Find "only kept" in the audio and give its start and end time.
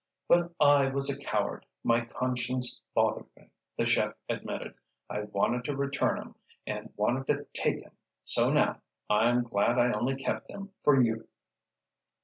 9.91-10.47